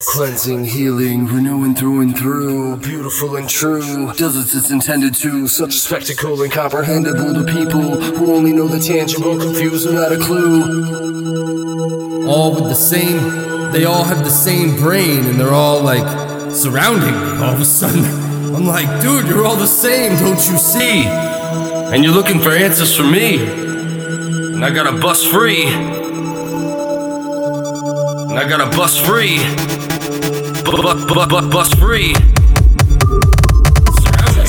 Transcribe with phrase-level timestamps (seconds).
[0.00, 4.12] Cleansing, healing, renewing through and through, beautiful and true.
[4.12, 8.78] Does as it's intended to, such a spectacle incomprehensible to people who only know the
[8.78, 12.28] tangible, confused without a clue.
[12.28, 16.06] All with the same, they all have the same brain, and they're all like
[16.54, 18.04] surrounding me all of a sudden.
[18.54, 21.06] I'm like, dude, you're all the same, don't you see?
[21.06, 23.44] And you're looking for answers from me.
[23.44, 25.66] And I got a bus free.
[28.28, 29.40] And I got a bus free.
[30.70, 32.12] Bus free.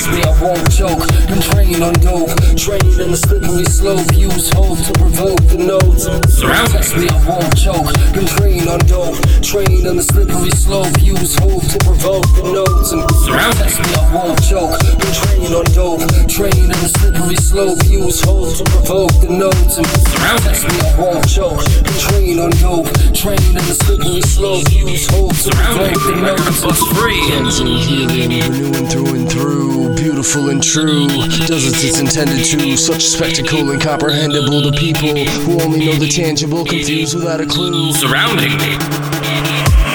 [0.09, 1.07] Me, I won't choke.
[1.27, 4.11] Been trained on dope, trained in the slippery slope.
[4.13, 6.09] Use hope to provoke the notes.
[6.34, 7.94] Surround me, I won't choke.
[8.11, 9.16] Been trained on dope,
[9.49, 10.94] trained in the slippery slope.
[11.02, 12.94] Use hope to provoke the notes.
[12.94, 14.77] Surround Trust me, I won't choke.
[14.77, 17.81] Been trained on dope, trained in the slippery slope.
[17.89, 19.81] Use hope to provoke the notes.
[19.81, 21.66] And surround Trust me, I won't choke.
[21.66, 24.70] Been trained on dope, trained in the slippery slope.
[24.70, 26.61] Use hope to provoke the me, I got a notes.
[26.61, 27.17] bus free.
[27.34, 31.09] Cleansing, healing, renewing through and through, beautiful and true.
[31.50, 35.09] Does as it's intended to, such spectacle incomprehensible to people
[35.42, 37.92] who only know the tangible, confused without a clue.
[37.97, 39.08] Surrounding me.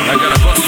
[0.06, 0.63] I got a bus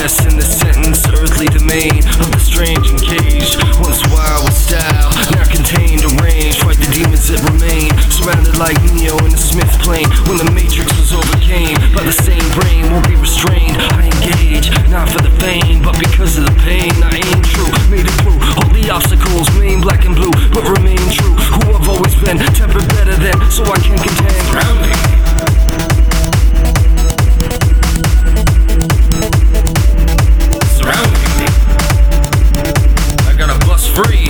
[0.00, 3.60] in the sentence, earthly domain of the strange and caged.
[3.84, 7.92] Once wild with style, now contained, arranged, fight the demons that remain.
[8.08, 12.40] Surrounded like Neo in the Smith plane, when the matrix was overcame by the same
[12.56, 13.76] brain, won't be restrained.
[13.76, 16.79] I engage, not for the fame, but because of the pain.
[34.04, 34.28] Free.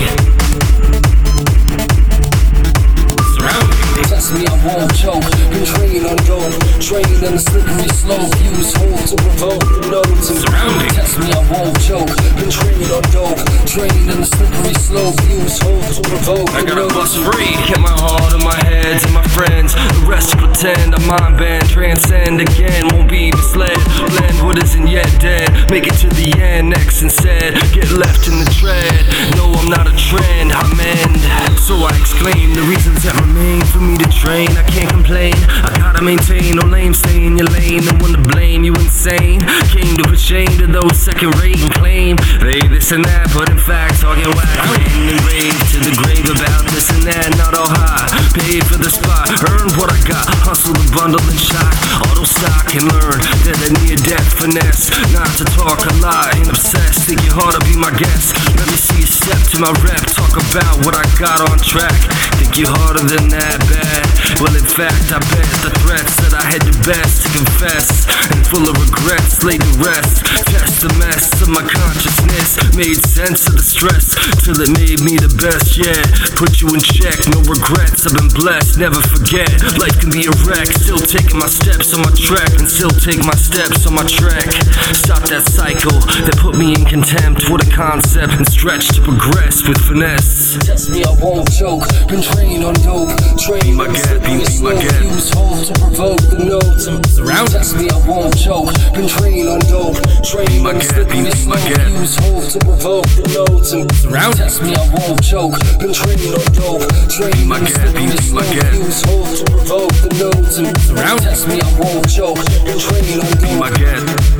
[3.35, 4.03] Surrounding me.
[4.09, 5.23] Test me, I won't choke.
[5.51, 6.51] Been trained on dope,
[6.81, 8.31] trained in the slippery slope.
[8.41, 10.29] Use hope to provoke notes.
[10.29, 10.89] And Surrounding.
[10.91, 12.11] Test me, I won't choke.
[12.35, 15.15] Been trained on dope, trained in the slippery slope.
[15.29, 16.93] Use hope to provoke I got a notes.
[16.93, 17.55] bus free.
[17.67, 19.73] Get my heart in my head to my friends.
[19.75, 22.89] The rest pretend I'm mind bend, transcend again.
[22.91, 23.77] Won't be misled.
[24.09, 25.40] Blend what isn't yet dead.
[25.71, 26.71] Make it to the end.
[26.71, 29.07] Next instead, get left in the tread.
[29.39, 30.51] No, I'm not a trend.
[30.51, 31.15] I mend.
[31.63, 34.49] So I exclaim the reasons that remain for me to train.
[34.53, 35.33] I can't complain.
[35.65, 36.55] I gotta maintain.
[36.55, 37.85] No lame stay in your lane.
[37.89, 38.63] No one to blame.
[38.63, 39.41] You insane.
[39.73, 43.49] Came to put shame to those second rate and claim they this and that, but
[43.49, 44.53] in fact talking whack.
[44.93, 47.33] And enraged to the grave about this and that.
[47.33, 48.05] Not all high.
[48.37, 49.25] Paid for the spot.
[49.49, 50.29] Earned what I got.
[50.45, 51.73] Hustle the bundle and shot.
[52.05, 53.17] Auto stock and learn
[53.49, 54.93] that I need death finesse.
[55.09, 56.29] Not to talk a lot.
[56.37, 57.09] Ain't obsessed.
[57.09, 58.37] Think you hard to be my guest.
[58.53, 60.05] Let me see you step to my rep.
[60.13, 61.97] Talk about what I got on track.
[62.37, 63.90] Think you harder than that bad.
[64.39, 68.07] Well, in fact, I bet the threats that I had the best to confess.
[68.31, 70.25] And full of regrets, laid to rest.
[70.45, 72.57] Test the mess of my consciousness.
[72.77, 74.13] Made sense of the stress
[74.45, 75.77] till it made me the best.
[75.77, 76.01] Yeah,
[76.37, 77.17] put you in check.
[77.33, 78.05] No regrets.
[78.05, 78.77] I've been blessed.
[78.77, 79.49] Never forget.
[79.81, 80.69] Life can be a wreck.
[80.77, 82.53] Still taking my steps on my track.
[82.61, 84.49] And still take my steps on my track.
[84.93, 87.49] Stop that cycle that put me in contempt.
[87.49, 88.37] What a concept.
[88.37, 90.57] And stretch to progress with finesse.
[90.61, 91.87] Test me, I won't choke.
[92.07, 93.13] Been trained on dope.
[93.37, 95.01] Trained my gap, be- be my gap.
[95.01, 96.85] Use hope to provoke the notes.
[97.15, 98.73] Surround Test me, I won't choke.
[98.93, 99.95] Been trained on dope.
[100.23, 101.63] Trained my on the gap, be- slippery be my slope.
[101.63, 101.89] gap.
[101.89, 103.69] Use hope to provoke the notes.
[104.01, 105.55] Surround Test me, I won't choke.
[105.79, 106.83] Been trained on dope.
[107.09, 108.73] Trained my on the gap, be- slippery be my slope.
[108.73, 110.55] Use hope to provoke the notes.
[110.87, 112.43] Surround Test me, I won't choke.
[112.65, 114.30] Been trained on dope.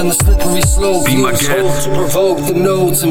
[0.00, 1.06] On the slippery slope.
[1.06, 1.84] Be my guest.
[1.84, 3.04] to provoke the notes.